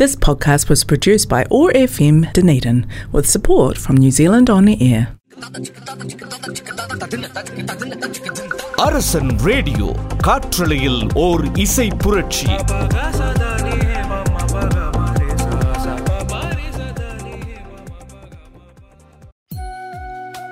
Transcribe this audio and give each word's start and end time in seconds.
This 0.00 0.15
podcast 0.15 0.69
was 0.69 0.83
produced 0.83 1.27
by 1.27 1.43
ORFM 1.51 2.31
Dunedin 2.33 2.77
with 3.11 3.27
support 3.27 3.77
from 3.77 3.97
New 3.97 4.11
Zealand 4.11 4.49
On 4.49 4.67
Air. 4.81 5.03
Arasan 8.83 9.31
radio 9.45 9.89
காற்றலையில் 10.25 11.01
ஓர் 11.19 11.43
இசை 11.57 11.87
புரட்சி 11.97 12.49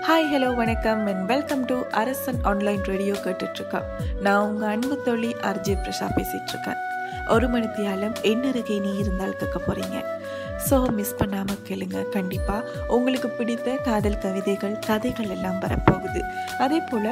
hi 0.04 0.28
hello 0.32 0.50
வணக்கம் 0.56 1.02
and 1.08 1.24
welcome 1.26 1.64
to 1.66 1.76
Arasan 1.94 2.40
online 2.44 2.82
radio 2.84 3.16
கேட்டுட்ருக்கேன் 3.26 3.88
நான் 4.22 4.44
உங்கள் 4.46 4.70
அன்பு 4.70 4.96
தோழி 5.06 5.32
அர்ஜி 5.50 5.74
பிரஷா 5.84 6.08
பேசிகிட்டு 6.16 6.74
ஒரு 7.36 7.48
மணித்தியாலம் 7.54 8.16
என்னருகே 8.32 8.78
நீ 8.86 8.92
இருந்தால் 9.02 9.38
கேட்க 9.42 9.58
போகிறீங்க 9.60 9.98
ஸோ 10.68 10.78
மிஸ் 10.96 11.18
பண்ணாமல் 11.20 11.62
கேளுங்க. 11.68 11.98
கண்டிப்பாக 12.16 12.72
உங்களுக்கு 12.96 13.28
பிடித்த 13.38 13.76
காதல் 13.86 14.18
கவிதைகள் 14.24 14.74
கதைகள் 14.88 15.30
எல்லாம் 15.36 15.60
வரப்போகுது. 15.64 16.22
அதே 16.64 16.80
போல் 16.90 17.12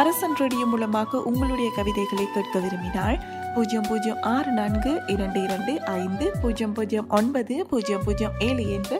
அரசன் 0.00 0.36
ரேடியோ 0.40 0.66
மூலமாக 0.72 1.22
உங்களுடைய 1.30 1.68
கவிதைகளை 1.78 2.26
கேட்க 2.36 2.54
விரும்பினால் 2.64 3.18
பூஜ்ஜியம் 3.54 3.88
பூஜ்ஜியம் 3.88 4.22
ஆறு 4.34 4.52
நான்கு 4.58 4.92
இரண்டு 5.14 5.38
இரண்டு 5.46 5.72
ஐந்து 6.02 6.26
பூஜ்ஜியம் 6.42 6.74
பூஜ்ஜியம் 6.78 7.10
ஒன்பது 7.18 7.56
பூஜ்ஜியம் 7.70 8.04
பூஜ்ஜியம் 8.06 8.38
ஏழு 8.48 8.64
என்ற 8.76 8.92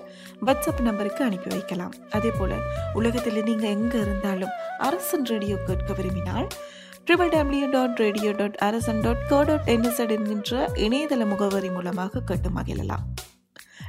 வாட்ஸ்அப் 0.46 0.84
நம்பருக்கு 0.88 1.22
அனுப்பி 1.28 1.50
வைக்கலாம். 1.56 1.94
அதே 2.18 2.30
போல் 2.38 2.58
உலகத்தில் 3.00 3.46
நீங்கள் 3.50 3.74
எங்கே 3.78 4.00
இருந்தாலும் 4.06 4.54
அரசன் 4.88 5.28
ரேடியோ 5.32 5.58
கேட்க 5.68 5.92
விரும்பினால் 6.00 6.48
triple 7.08 7.28
W 7.28 7.70
dot 7.70 7.96
radio 7.96 8.32
dot 8.32 8.54
Arasan 8.54 9.00
dot 9.00 9.26
co 9.28 9.42
dot 9.42 9.66
என்எஸ்எட் 9.66 10.10
என்கின்ற 10.10 10.70
இணையதள 10.74 11.26
முகவரி 11.28 11.70
மூலமாக 11.70 12.20
கேட்டு 12.20 12.48
மகிழலாம். 12.48 13.04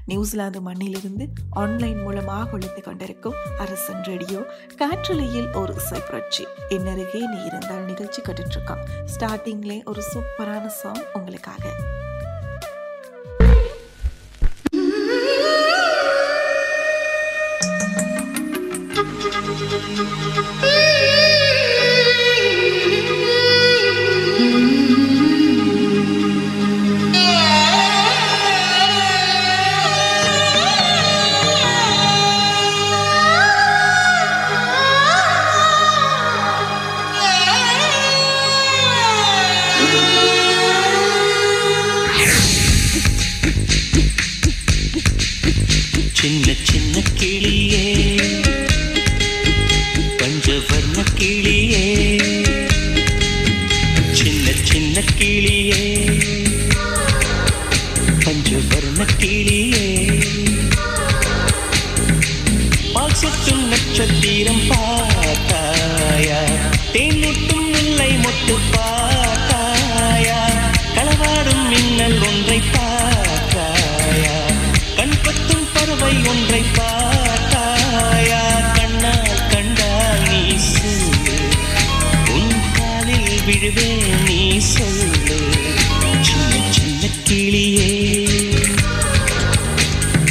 நியூசிலாந்து 0.05 0.59
மண்ணிலிருந்து 0.61 1.27
ஆன்லைன் 1.49 2.01
மூலமாக 2.01 2.51
ஒழித்து 2.51 2.81
கொண்டிருக்கும் 2.81 3.33
அரசன் 3.57 4.03
ரேடியோ 4.03 4.39
காற்றலையில் 4.77 5.53
ஒரு 5.53 5.75
இசை 5.75 5.99
புரட்சி. 5.99 6.45
என்னருகே 6.69 7.21
நீ 7.27 7.43
இருந்தால் 7.43 7.85
நிகழ்ச்சி 7.85 8.21
கட்டுருக்கான் 8.21 8.53
இருக்கான். 8.55 8.83
ஸ்டார்டிங்லே 9.15 9.83
ஒரு 9.85 10.03
சூப்பரான 10.13 10.65
சாங் 10.65 11.03
உங்களுக்காக. 11.13 11.63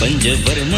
பஞ்சவர்ண 0.04 0.74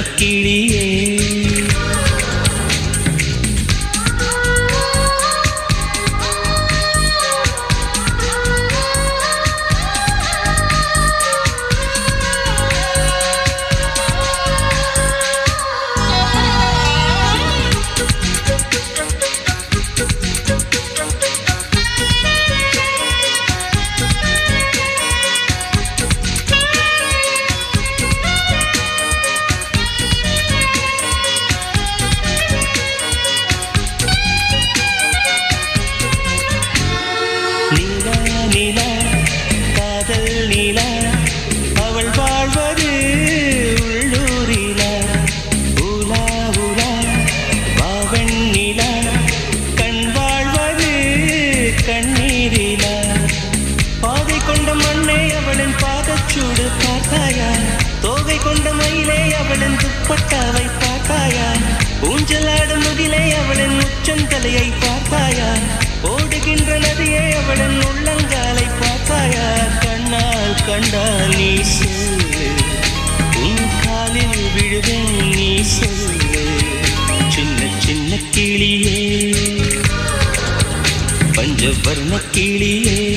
கண்டால் 70.80 71.28
நீ 71.36 71.62
சொல்லு. 71.62 72.48
உன் 73.36 73.68
காலில் 73.82 74.46
விழுவேன் 74.56 75.34
நீ 75.34 75.62
சொல்லு. 75.62 76.46
சின்ன 77.28 77.70
சின்ன 77.78 78.18
கிளியே. 78.34 79.34
பஞ்சவர்ண 81.32 82.20
கிளியே. 82.32 83.15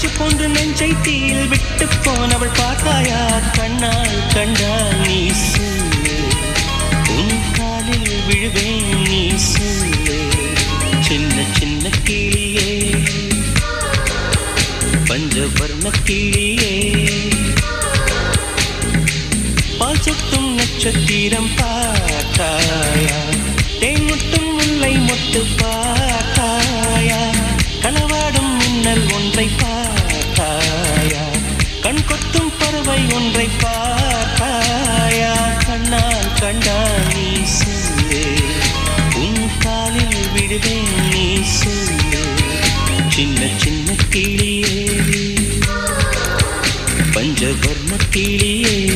பூச்சி 0.00 0.16
போன்று 0.16 0.46
நெஞ்சை 0.48 0.88
தீயில் 1.02 1.46
விட்டு 1.50 1.86
போனவள் 2.04 2.52
பார்த்தாயா 2.58 3.20
கண்ணால் 3.56 4.18
கண்டால் 4.34 4.92
நீ 5.00 5.16
சொல்லு. 5.44 6.14
உன் 7.14 7.32
காலில் 7.56 8.12
விழுவேன் 8.26 8.78
நீ 9.02 9.18
சொல்லு. 9.46 10.18
சின்ன 11.00 11.36
சின்ன 11.58 11.90
கீழியே 12.04 12.68
பஞ்சவர்ண 15.08 15.86
கீழியே 16.04 16.72
பால் 19.80 20.02
சொட்டும் 20.02 20.50
நட்சத்திரம் 20.54 21.52
பார்த்தாயா 21.56 23.18
தேன்முட்டும் 23.80 24.50
முல்லை 24.54 24.94
மொட்டு 25.02 25.42
பார்த்தாயா 25.58 27.20
களவாடும் 27.82 28.52
மின்னல் 28.58 29.06
ஒன்றை 29.12 29.46
கண்ணால் 36.48 37.06
நீ 37.14 37.44
சொல்லு. 37.44 38.36
உன் 39.14 39.50
காலில் 39.58 40.30
விடுவேன் 40.32 41.08
நீ 41.10 41.36
சொல்லு. 41.42 42.26
சின்ன 43.08 43.46
சின்ன 43.56 43.92
கிளியே. 44.10 44.88
பஞ்சவர்ண 47.12 47.96
கிளியே. 48.12 48.87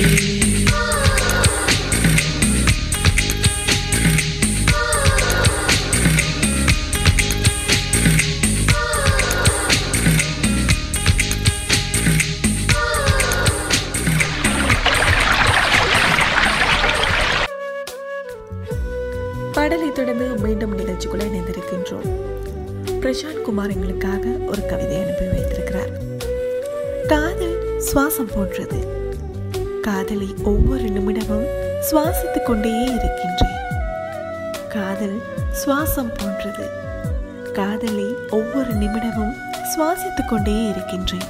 காதல் 27.12 27.78
சுவாசம் 27.78 28.30
போன்றது. 28.34 28.78
காதலை 29.82 30.34
ஒவ்வொரு 30.42 30.82
நிமிடமும் 30.82 31.46
சுவாசித்துக் 31.90 32.42
கொண்டே 32.44 32.82
இருக்கின்றேன். 32.82 33.58
காதல் 34.68 35.22
சுவாசம் 35.52 36.12
போன்றது. 36.16 36.66
காதலை 37.52 38.14
ஒவ்வொரு 38.30 38.74
நிமிடமும் 38.74 39.34
சுவாசித்துக் 39.72 40.28
கொண்டே 40.28 40.68
இருக்கின்றேன். 40.68 41.28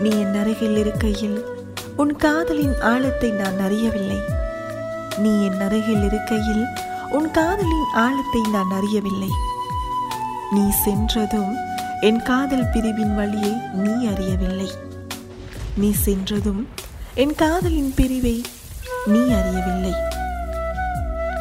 நீ 0.00 0.10
என் 0.10 0.34
அருகில் 0.34 0.76
இருக்கையில் 0.76 1.44
உன் 1.96 2.16
காதலின் 2.16 2.80
ஆழத்தை 2.80 3.30
நான் 3.30 3.60
அறியவில்லை. 3.60 4.20
நீ 5.18 5.44
என் 5.44 5.60
அருகில் 5.60 6.04
இருக்கையில் 6.04 6.64
உன் 7.10 7.30
காதலின் 7.30 7.88
ஆழத்தை 7.94 8.40
நான் 8.52 8.70
அறியவில்லை. 8.70 9.30
நீ 10.50 10.70
சென்றதும் 10.70 11.56
என் 12.00 12.22
காதல் 12.22 12.70
பிரிவின் 12.72 13.14
வழியை 13.14 13.52
நீ 13.72 14.06
அறியவில்லை. 14.06 14.70
நீ 15.76 15.90
சென்றதும் 15.90 16.68
என் 17.14 17.34
காதலின் 17.34 17.92
பிரிவை 17.96 18.42
நீ 19.06 19.18
அறியவில்லை. 19.18 19.92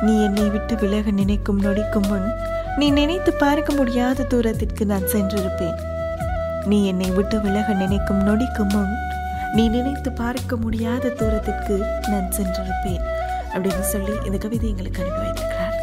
நீ 0.02 0.24
என்னை 0.24 0.50
விட்டு 0.50 0.76
விலக 0.76 1.12
நினைக்கும் 1.12 1.62
நொடிக்கும் 1.62 2.08
முன் 2.08 2.34
நீ 2.78 2.90
நினைத்து 2.90 3.34
பார்க்க 3.34 3.74
முடியாத 3.74 4.24
தூரத்திற்கு 4.24 4.86
நான் 4.86 5.02
சென்றிருப்பேன். 5.02 5.78
நீ 6.66 6.86
என்னை 6.86 7.12
விட்டு 7.12 7.42
விலக 7.42 7.74
நினைக்கும் 7.74 8.22
நொடிக்கும் 8.28 8.74
முன் 8.74 8.94
நீ 9.54 9.68
நினைத்து 9.68 10.12
பார்க்க 10.12 10.56
முடியாத 10.56 11.10
தூரத்திற்கு 11.10 11.86
நான் 12.08 12.30
சென்றிருப்பேன். 12.38 13.04
அப்படின்னு 13.54 13.80
சொல்லி 13.80 14.12
இந்த 14.26 14.38
கவிதை 14.38 14.70
எங்களுக்கு 14.70 15.02
அனுப்பி 15.02 15.22
வைத்திருக்கிறார். 15.22 15.75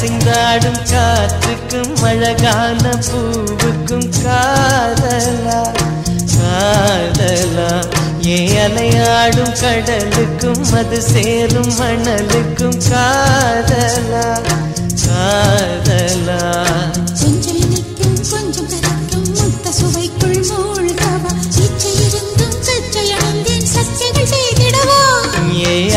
ஏ 0.00 0.78
காற்றுக்கும் 0.90 2.02
அழகான 2.02 2.84
பூவுக்கும் 3.08 4.08
காதலா 4.22 5.60
காதலா. 6.34 7.70
ஏ 8.26 8.38
அலையாடும் 8.64 9.54
கடலுக்கும் 9.62 10.64
அது 10.72 11.02
சேரும் 11.02 11.72
மணலுக்கும் 11.78 12.78
காதலா 12.90 14.26
காதலா. 15.04 16.42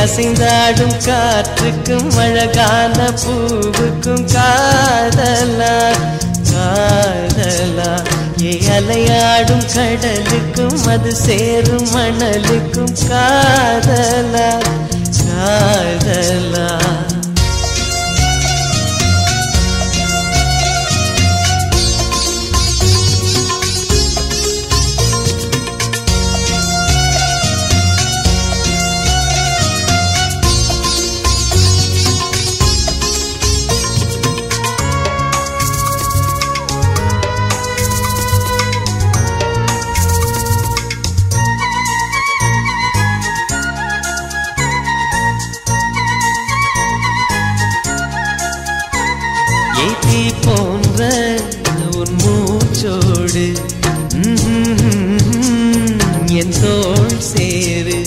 அசைந்தாடும் 0.03 0.95
காற்றுக்கும் 1.05 2.09
அழகான 2.17 2.97
பூவுக்கும் 3.21 4.25
காதலா 4.33 5.75
காதலா. 6.49 7.91
ஏ 8.43 8.53
அலையாடும் 8.77 9.65
கடலுக்கும் 9.75 10.87
அது 10.87 11.15
சேரும் 11.15 11.87
மணலுக்கும் 11.95 12.93
காதலா 13.09 14.49
காதலா. 15.19 16.67
ஏத்தி 49.85 50.21
போன்ற 50.45 51.01
உன் 51.99 52.15
மூச்சோடு 52.23 53.45
என் 56.41 56.55
தோள் 56.61 57.19
சேரு. 57.31 57.99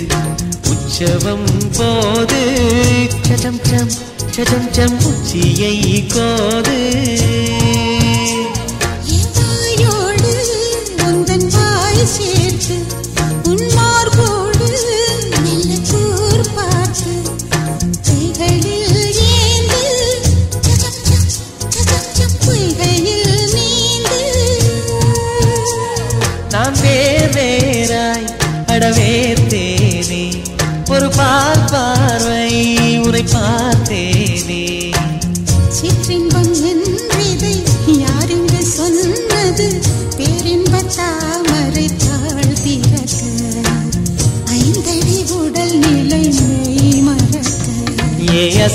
உற்சவம் 0.70 1.50
போது 1.78 2.42
சடம் 3.26 3.60
சம் 3.70 3.92
சடம் 4.34 4.68
சம் 4.76 4.98
உச்சியை 5.10 5.76
கோது. 6.14 6.78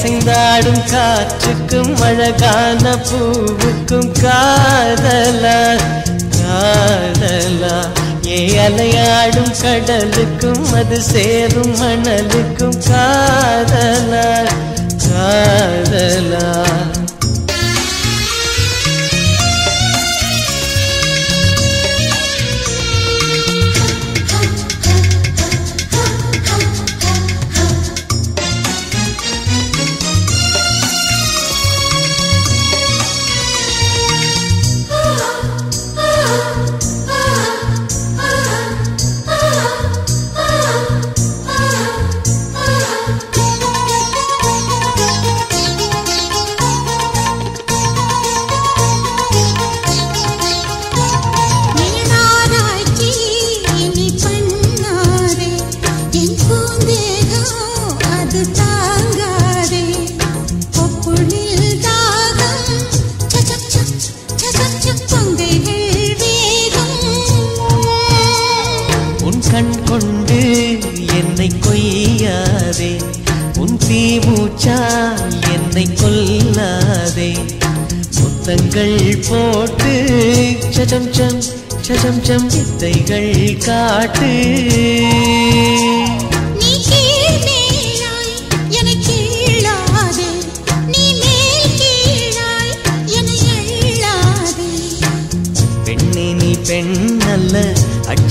அசைந்தாடும் 0.03 0.83
காற்றுக்கும் 0.91 1.91
அழகான 2.01 2.93
பூவுக்கும் 3.07 4.07
காதலா 4.21 5.59
காதலா. 6.37 7.75
ஏ 8.27 8.39
அலையாடும் 8.65 9.53
கடலுக்கும் 9.61 10.65
அது 10.73 10.99
சேரும் 11.03 11.75
மணலுக்கும் 11.81 12.79
காதலா 12.89 14.25
காதலா. 15.05 16.47
வித்தைகள் 83.03 83.61
காட்டு 83.65 84.29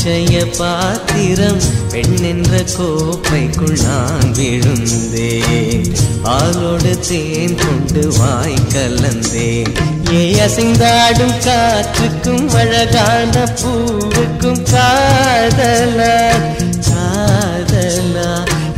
நிச்சய 0.02 0.42
பாத்திரம் 0.58 1.58
பெண்ணென்ற 1.92 2.60
கோப்பைக்குள் 2.74 3.80
நான் 3.82 4.30
விழுந்தே 4.36 5.32
ஆளோடு 6.34 6.92
தேன் 7.08 7.56
கொண்டு 7.62 8.04
வாய் 8.18 8.56
கலந்தேன். 8.74 9.74
ஏ 10.12 10.22
அசைந்தாடும் 10.44 11.36
காற்றுக்கும் 11.46 12.48
அழகான 12.60 13.44
பூவுக்கும் 13.60 14.62
காதலா 14.72 16.16
காதலா. 16.88 18.30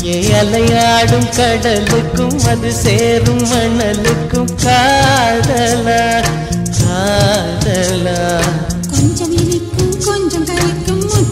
ஏ 0.09 0.19
அலையாடும் 0.43 1.31
கடலுக்கும் 1.38 2.38
அது 2.55 2.73
சேரும் 2.83 3.47
மணலுக்கும் 3.52 4.52
காதலா 4.67 6.02
காதலா. 6.83 8.21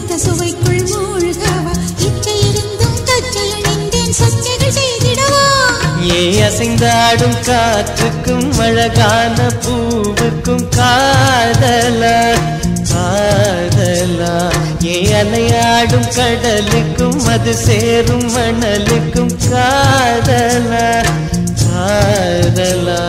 கரைக்கும் 0.01 0.21
சுவைக்குள் 0.23 0.83
மூழ்கவா 0.91 1.73
இச்சை 2.05 2.35
இருந்தும் 2.47 2.99
கச்சை 3.09 3.45
அணிந்தேன் 3.57 4.13
சச்சைகள் 4.19 4.73
செய்திடவா 4.77 5.43
ஏ 6.09 6.17
அசைந்தாடும் 6.41 7.37
காற்றுக்கும் 7.47 8.47
அழகான 8.59 9.37
பூவுக்கும் 9.63 10.65
காதலா 10.77 12.15
காதலா. 12.91 14.33
ஏ 14.85 14.95
அலையாடும் 15.19 16.09
கடலுக்கும் 16.15 17.19
அது 17.27 17.53
சேரும் 17.65 18.27
மணலுக்கும் 18.35 19.33
காதலா 19.45 20.87
காதலா. 21.63 22.99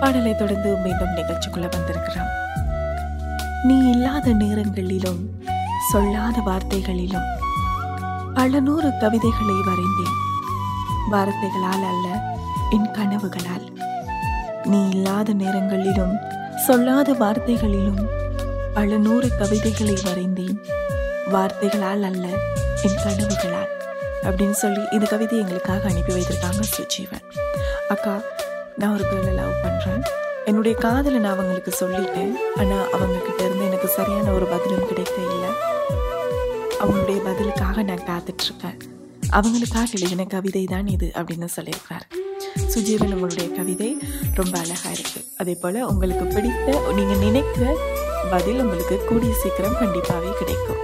பாடலை 0.00 0.32
தொடர்ந்து 0.34 0.70
மீண்டும் 0.84 1.16
நிகழ்ச்சிக்குள்ள 1.18 1.66
வந்திருக்கிறான் 1.74 2.30
நீ 3.62 3.90
இல்லாத 3.90 4.30
நேரங்களிலும் 4.30 5.40
சொல்லாத 5.92 6.40
வார்த்தைகளிலும் 6.40 7.28
பல 8.34 8.60
நூறு 8.60 8.92
கவிதைகளை 9.00 9.54
வரைந்தேன். 9.54 10.16
வார்த்தைகளால் 11.10 11.82
அல்ல 11.82 12.36
என் 12.70 12.90
கனவுகளால். 12.92 13.66
நீ 14.64 14.88
இல்லாத 14.88 15.32
நேரங்களிலும் 15.32 16.16
சொல்லாத 16.66 17.12
வார்த்தைகளிலும் 17.12 18.08
பல 18.74 18.96
நூறு 18.96 19.36
கவிதைகளை 19.38 19.94
வரைந்தேன். 19.94 20.58
வார்த்தைகளால் 21.28 22.02
அல்ல 22.02 22.26
என் 22.82 22.98
கனவுகளால். 23.04 23.70
அப்படின்னு 24.22 24.50
சொல்லி 24.50 24.80
இந்த 24.90 25.06
கவிதை 25.06 25.38
எங்களுக்காக 25.38 25.88
அனுப்பி 25.88 26.12
வைத்திருக்காங்க 26.14 26.62
சுஜீவன். 26.78 27.24
அக்கா 27.88 28.18
நான் 28.76 28.92
ஒரு 28.92 29.04
கேர்ளை 29.10 29.34
லவ் 29.34 29.62
பண்ணுறேன் 29.64 30.20
என்னுடைய 30.50 30.74
காதலை 30.84 31.18
நான் 31.24 31.34
அவங்களுக்கு 31.34 31.72
சொல்லிட்டேன். 31.80 32.32
ஆனால் 32.60 32.86
அவங்க 32.94 33.18
கிட்ட 33.26 33.40
இருந்து 33.46 33.64
எனக்கு 33.68 33.88
சரியான 33.96 34.32
ஒரு 34.36 34.46
பதிலும் 34.52 34.88
கிடைக்க 34.90 35.16
இல்லை. 35.34 35.50
அவங்களுடைய 36.82 37.18
பதிலுக்காக 37.28 37.82
நான் 37.90 38.06
காத்துட்ருக்கேன். 38.10 38.78
அவங்களுக்காக 39.38 39.86
எழுதின 39.98 40.26
கவிதை 40.34 40.64
தான் 40.74 40.88
இது 40.94 41.08
அப்படின்னு 41.18 41.48
சொல்லியிருக்காரு. 41.56 42.06
சுஜீவன் 42.72 43.14
உங்களுடைய 43.16 43.48
கவிதை 43.58 43.90
ரொம்ப 44.40 44.54
அழகாக 44.62 44.94
இருக்குது 44.96 45.26
அதே 45.42 45.54
போல் 45.62 45.80
உங்களுக்கு 45.92 46.24
பிடித்த 46.34 46.68
நீங்கள் 46.98 47.22
நினைக்கிற 47.26 47.66
பதில் 48.34 48.60
உங்களுக்கு 48.64 48.96
கூடிய 49.10 49.32
சீக்கிரம் 49.42 49.78
கண்டிப்பாகவே 49.82 50.32
கிடைக்கும். 50.40 50.82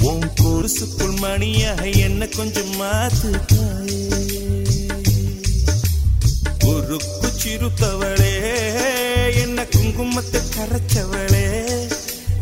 உன் 0.00 0.26
குருசுக்குள் 0.40 1.16
மணியாக 1.20 1.88
என்ன 1.88 2.26
கொஞ்சம் 2.26 2.72
மாத்து 2.80 3.30
தாயே. 3.46 4.04
குறுக்கு 6.58 7.28
சிறுத்தவளே 7.40 8.34
என்ன 9.42 9.66
குங்குமத்தை 9.76 10.40
கரைச்சவளே. 10.56 11.46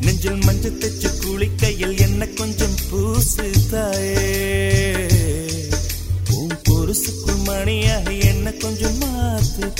நெஞ்சில் 0.01 0.43
மஞ்சள் 0.45 0.79
தச்சு 0.79 1.11
குளிக்கையில் 1.23 1.97
என்ன 1.99 2.27
கொஞ்சம் 2.27 2.77
பூசு 2.91 3.51
தாயே. 3.71 5.09
உன் 6.31 6.57
பொருசுக்குள் 6.69 7.43
மணியாக 7.45 8.13
என்ன 8.13 8.51
கொஞ்சம் 8.51 8.99
மாத்து 9.01 9.73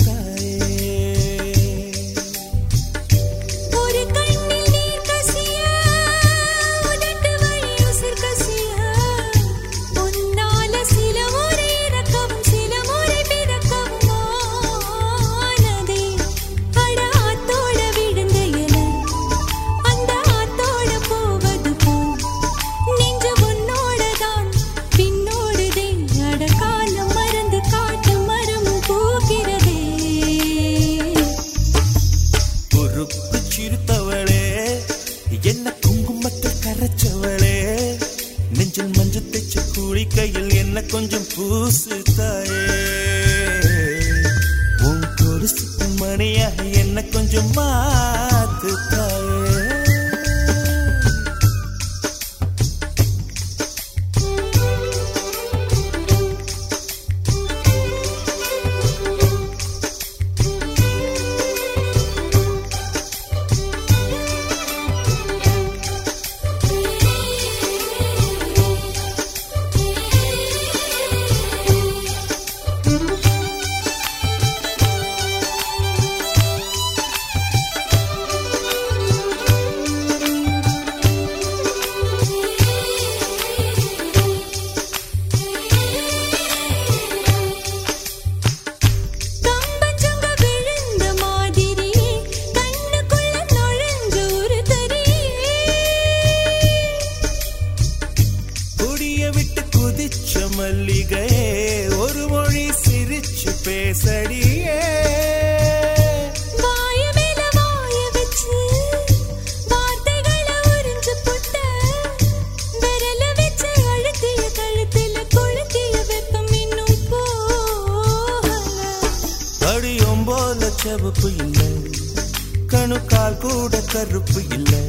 கணுக்கால் 122.75 123.37
கூட 123.37 123.81
கருப்பு 123.81 124.41
இல்லை. 124.53 124.83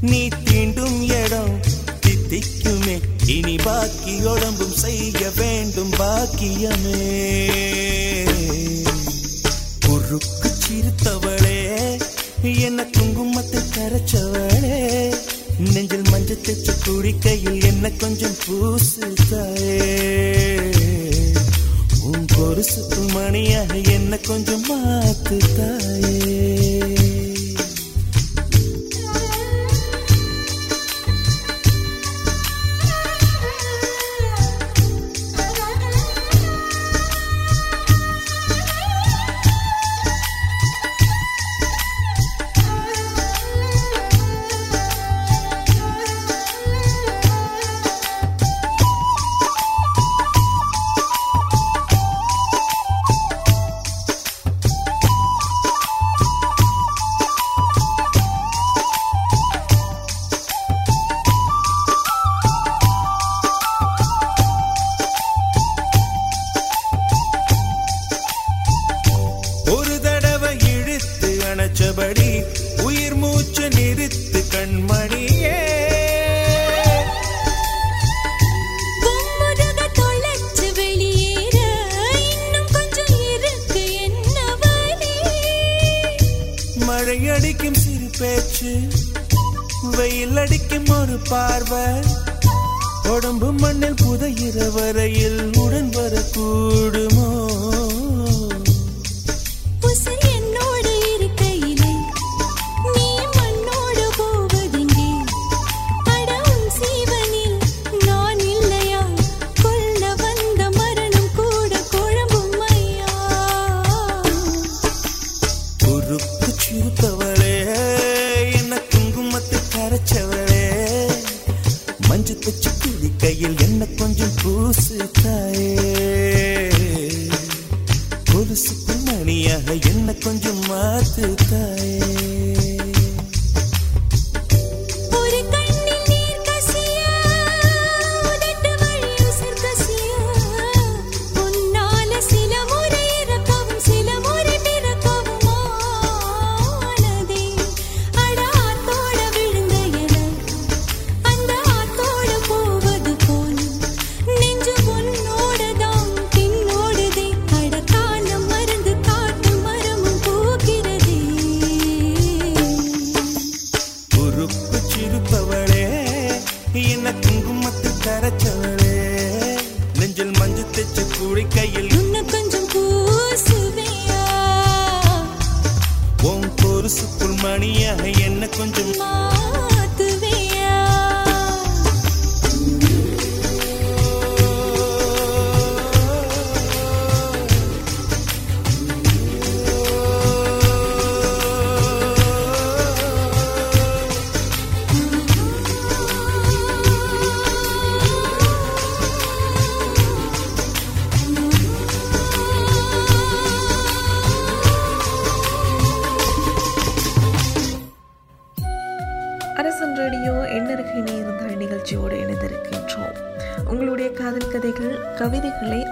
நீ 0.00 0.28
தீண்டும் 0.28 1.00
இடம் 1.24 1.60
தித்திக்குமே. 2.06 2.96
இனி 3.26 3.56
பாக்கி 3.56 4.14
உடம்பும் 4.32 4.76
செய்ய 4.84 5.30
வேண்டும் 5.36 5.92
பாக்கியமே. 5.92 7.02
குறுக்கு 9.86 10.50
சிரித்தவளே 10.62 11.60
என்ன 12.66 12.86
குங்குமத்தை 12.96 13.62
கரைச்சவளே. 13.76 14.78
நெஞ்சில் 15.72 16.06
மஞ்சள் 16.10 16.44
தச்சு 16.44 16.72
குடிக்கையில் 16.84 17.62
என்ன 17.62 17.90
கொஞ்சம் 17.90 18.36
பூசுதாயே 18.44 19.76
ஒரு 22.40 22.62
சுத்து 22.64 23.00
மணியாக 23.14 23.72
என்ன 23.94 24.18
கொஞ்சம் 24.26 24.64
மாத்து 24.68 25.38
தாயே 25.56 26.99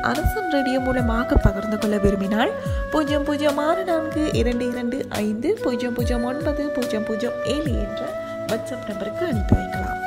அரசன் 0.03 0.51
ரேடியோ 0.51 0.81
மூலமாக 0.81 1.37
பகிர்ந்து 1.37 1.79
கொள்ள 1.79 1.97
விரும்பினால் 1.97 2.53
பூஜ்ஜியம் 2.91 3.25
பூஜ்ஜியம் 3.25 3.59
ஆறு 3.59 3.85
நான்கு 3.85 4.31
இரண்டு 4.33 4.69
இரண்டு 4.69 5.07
ஐந்து 5.09 5.59
பூஜ்ஜியம் 5.63 5.95
பூஜ்ஜியம் 5.95 6.25
ஒன்பது 6.25 6.69
பூஜ்ஜியம் 6.69 7.05
பூஜ்ஜியம் 7.05 7.45
ஏழு 7.45 7.73
என்ற 7.73 8.03
வாட்ஸ்அப் 8.47 8.89
நம்பருக்கு 8.89 9.27
அனுப்பி 9.27 9.55
வைக்கலாம். 9.55 10.01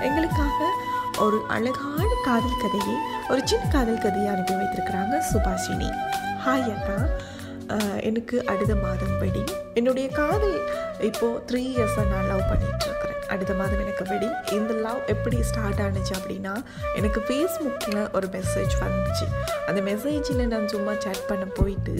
எங்களுக்காக 0.00 0.64
ஒரு 1.18 1.44
அழகான 1.48 2.04
காதல் 2.24 2.60
கதையை 2.60 2.96
ஒரு 3.28 3.40
சின்ன 3.44 3.66
காதல் 3.66 3.98
கதையை 3.98 4.28
அனுப்பி 4.34 4.54
வைத்திருக்கிறாங்க 4.54 5.22
சுபாஷினி. 5.32 5.90
ஹாய் 6.46 6.68
அக்கா. 6.76 6.98
எனக்கு 8.00 8.46
அடுத்த 8.46 8.74
மாதம் 8.74 9.18
படி 9.18 9.44
என்னுடைய 9.74 10.08
காதல் 10.08 10.58
இப்போது 11.00 11.42
த்ரீ 11.46 11.60
இயர்ஸாக 11.74 12.06
நான் 12.08 12.26
லவ் 12.26 12.48
பண்ணிட்டு 12.48 12.99
அடுத்த 13.34 13.52
மாதம் 13.60 13.82
எனக்கு 13.84 14.04
வெடிங் 14.10 14.36
இந்த 14.58 14.72
லவ் 14.86 15.00
எப்படி 15.14 15.38
ஸ்டார்ட் 15.50 15.82
ஆனுச்சு 15.86 16.14
அப்படின்னா 16.18 16.54
எனக்கு 17.00 17.20
ஃபேஸ்புக்கில் 17.28 18.00
ஒரு 18.18 18.28
மெசேஜ் 18.36 18.74
வந்துச்சு. 18.84 19.26
அந்த 19.68 19.80
மெசேஜில் 19.90 20.42
நான் 20.54 20.70
சும்மா 20.74 20.94
சேட் 21.06 21.24
பண்ண 21.30 21.44
போயிட்டு 21.60 21.94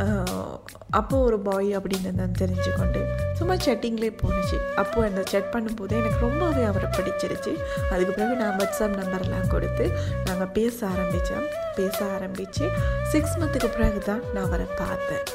அப்போது 0.00 0.84
அப்போ 0.98 1.16
ஒரு 1.28 1.38
பாய் 1.46 1.70
அப்படின்னு 1.76 2.10
நான் 2.18 2.36
தெரிஞ்சுக்கொண்டு 2.40 3.00
சும்மா 3.38 3.54
செட்டிங்லேயே 3.66 4.12
போணுச்சு 4.22 4.58
அப்போது 4.82 5.06
அந்த 5.08 5.22
செட் 5.32 5.48
பண்ணும்போது 5.54 5.94
எனக்கு 6.00 6.20
ரொம்பவே 6.26 6.62
அவரை 6.70 6.88
பிடிச்சிருச்சு. 6.98 7.52
அதுக்கு 7.92 8.12
பிறகு 8.18 8.36
நான் 8.42 8.56
வாட்ஸ்அப் 8.60 8.98
நம்பர்லாம் 9.00 9.50
கொடுத்து 9.54 9.86
நாங்கள் 10.28 10.52
பேச 10.58 10.76
ஆரம்பித்தோம் 10.92 11.48
பேச 11.78 11.98
ஆரம்பித்து 12.16 12.66
சிக்ஸ் 13.14 13.36
மந்த்துக்கு 13.40 13.70
பிறகு 13.78 14.02
தான் 14.10 14.22
நான் 14.34 14.46
அவரை 14.48 14.68
பார்த்தேன். 14.82 15.26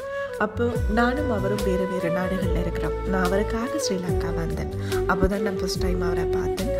அப்போ 0.43 0.65
நானும் 0.97 1.31
அவரும் 1.35 1.63
வேறு 1.67 1.85
வேறு 1.91 2.09
நாடுகளில் 2.17 2.61
இருக்கிறோம். 2.61 2.95
நான் 3.11 3.25
அவருக்காக 3.27 3.79
ஸ்ரீலங்கா 3.85 4.29
வந்தேன். 4.39 4.71
அப்போ 5.11 5.25
தான் 5.27 5.45
நான் 5.47 5.59
ஃபஸ்ட் 5.61 5.83
டைம் 5.83 6.01
அவரை 6.07 6.25
பார்த்தேன். 6.37 6.71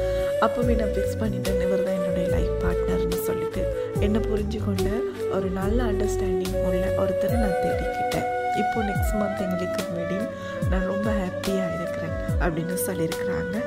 அப்போவே 0.45 0.75
நான் 0.79 0.93
ஃபிக்ஸ் 0.95 1.19
பண்ணிட்டேன். 1.21 1.59
இவர் 1.65 1.83
தான் 1.87 1.97
என்னுடைய 1.99 2.25
லைஃப் 2.35 2.55
பார்ட்னர்னு 2.63 3.19
சொல்லிட்டு. 3.27 3.63
என்னை 4.05 4.21
புரிஞ்சு 4.29 4.59
கொண்டு 4.67 4.93
ஒரு 5.37 5.49
நல்ல 5.59 5.77
அண்டர்ஸ்டாண்டிங் 5.91 6.57
உள்ள 6.67 6.83
ஒருத்தரை 7.03 7.37
நான் 7.43 7.61
தேடிக்கிட்டேன். 7.65 8.27
இப்போது 8.61 8.87
நெக்ஸ்ட் 8.89 9.17
மந்த் 9.19 9.43
எங்களுக்கு 9.45 9.83
வெட்டிங் 9.99 10.27
நான் 10.71 10.89
ரொம்ப 10.93 11.07
ஹாப்பியாக 11.21 11.77
இருக்கிறேன் 11.79 12.17
அப்படின்னு 12.43 12.77
சொல்லியிருக்கிறாங்க. 12.87 13.57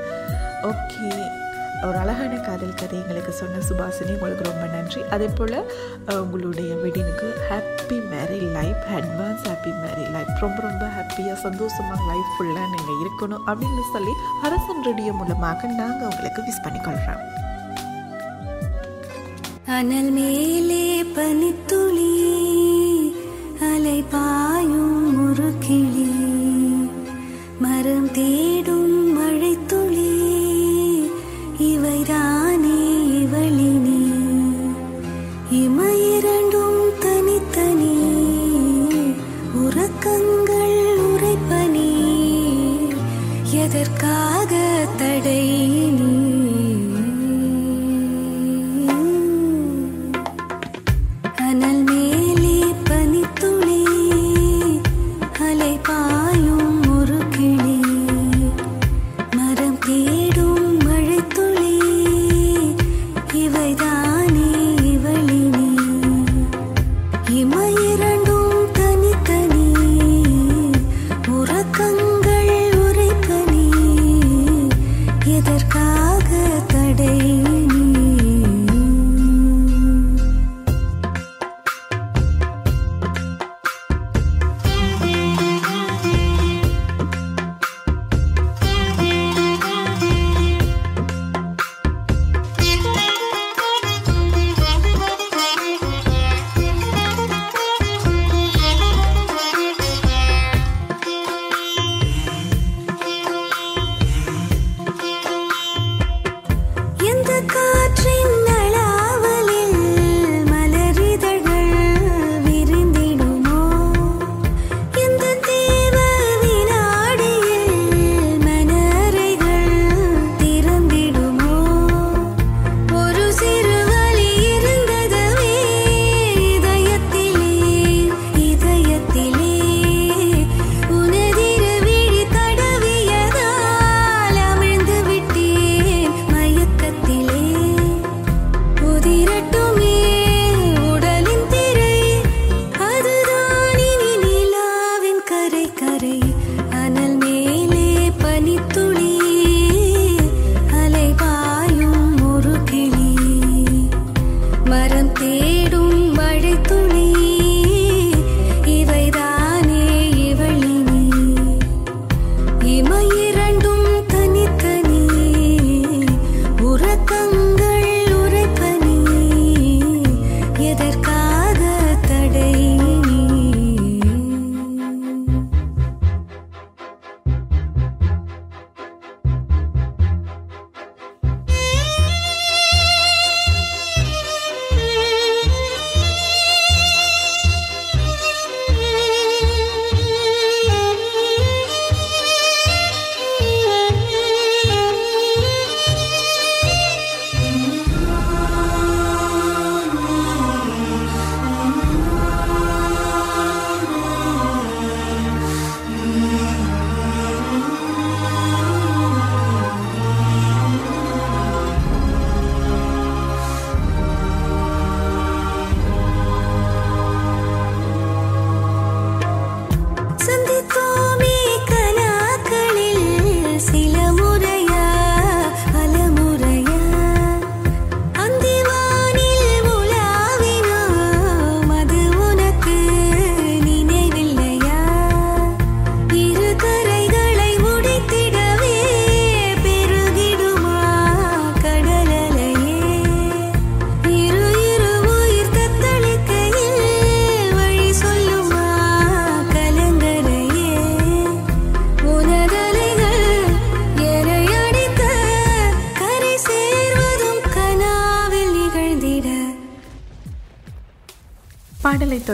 ஓகே 0.72 1.06
ஒரு 1.86 1.98
அழகான 1.98 2.34
காதல் 2.40 2.78
கதை 2.80 2.96
எங்களுக்கு 2.98 3.32
சொன்ன 3.38 3.60
சுபாசினி 3.68 4.12
உங்களுக்கு 4.14 4.44
ரொம்ப 4.44 4.66
நன்றி. 4.74 5.00
அதே 5.14 5.28
போல் 5.38 5.56
உங்களுடைய 6.16 6.70
வெட்டினுக்கு 6.82 7.28
happy 7.48 7.98
married 8.12 8.38
life 8.56 8.82
advance 8.96 9.44
happy 9.48 9.72
married 9.82 10.04
life 10.14 10.32
ரொம்ப 10.40 10.58
ரொம்ப 10.62 10.84
ஹாப்பியாக 10.96 11.36
சந்தோஷமாக 11.44 12.00
லைஃப் 12.10 12.30
ஃபுல்லாக 12.34 12.68
நீங்கள் 12.74 13.00
இருக்கணும் 13.02 13.44
அப்படின்னு 13.48 13.84
சொல்லி 13.94 14.14
அரசன் 14.48 14.84
ரெடியோ 14.88 15.14
மூலமாக 15.20 15.72
நாங்கள் 15.80 16.10
உங்களுக்கு 16.10 16.42
விஷ் 16.48 16.64
பண்ணிக்கொள்கிறோம் 16.66 17.22
அனல் 19.76 20.10
மேலே 20.12 20.82
பனித்துளி 21.14 22.10
அலை 23.68 23.98
பாயும் 24.12 24.96
ஒரு 25.24 25.48
கிளி 25.64 26.08
மரம் 27.64 28.10
தேடும் 28.12 28.83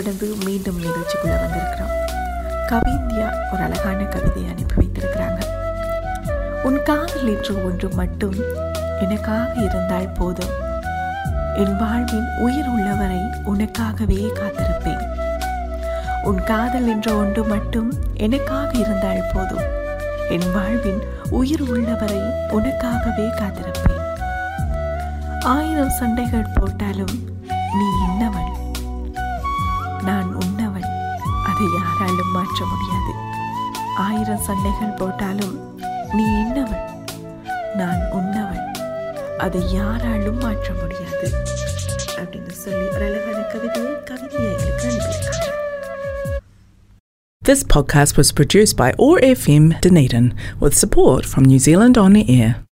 தொடர்ந்து 0.03 0.35
மீண்டும் 0.45 0.81
நிகழ்ச்சிக்குள்ளே 0.83 1.37
வந்திருக்கிறோம். 1.45 1.95
கவிந்தியா 2.69 3.53
ஒரு 3.53 3.63
அழகான 3.63 4.03
கவிதையை 4.05 4.51
அனுப்பி 4.51 4.75
வைத்திருக்கிறாங்க. 4.77 5.41
உன் 6.63 6.83
காதல் 6.83 7.37
என்று 7.37 7.65
ஒன்று 7.65 7.89
மட்டும் 7.89 8.35
எனக்காக 9.01 9.53
இருந்தால் 9.55 10.09
போதும். 10.09 10.49
என் 11.57 11.77
வாழ்வின் 11.77 12.29
உயிர் 12.39 12.69
உள்ளவரை 12.69 13.17
உனக்காகவே 13.47 14.31
காத்திருப்பேன். 14.39 15.03
உன் 16.23 16.45
காதல் 16.45 16.89
என்ற 16.89 17.15
ஒன்று 17.15 17.45
மட்டும் 17.45 17.93
எனக்காக 18.15 18.79
இருந்தால் 18.79 19.31
போதும். 19.35 19.67
என் 20.29 20.53
வாழ்வின் 20.53 21.03
உயிர் 21.31 21.63
உள்ளவரை 21.63 22.21
உனக்காகவே 22.49 23.31
காத்திருப்பேன். 23.41 24.05
ஆயிரம் 25.41 25.91
சண்டைகள் 25.91 26.47
போட்டாலும் 26.55 27.30
மாற்ற 32.61 32.77
முடியாது 32.77 33.39
ஆயிரம் 33.97 34.43
சண்டைகள் 34.43 34.89
போட்டாலும் 34.89 35.81
நீ 36.13 36.25
என்னவள்? 36.25 37.07
நான் 37.75 37.99
உன்னவள் 38.13 38.77
அதை 39.37 39.73
யாராலும் 39.73 40.39
மாற்ற 40.39 40.73
முடியாது. 40.73 41.45
அப்படின்னு 42.17 42.49
சொல்லி 42.49 42.87
ஒரு 42.89 43.05
அழகான 43.05 43.39
கவிதையை 43.39 44.03
கவிதையை 44.03 44.53
எங்களுக்கு 44.53 44.89
அனுப்பியிருக்காங்க. 44.89 45.49
This 47.47 47.65
podcast 47.75 48.17
was 48.17 48.43
produced 48.43 48.85
by 48.85 48.93
ORFM 48.99 49.73
Dunedin 49.87 50.31
with 50.61 50.73
support 50.87 51.23
from 51.35 51.41
New 51.41 51.59
Zealand 51.65 51.99
On 51.99 52.15
the 52.15 52.23
Air. 52.23 52.69